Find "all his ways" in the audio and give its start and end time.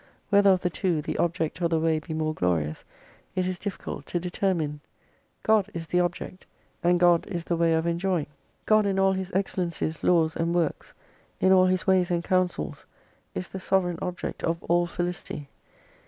11.51-12.09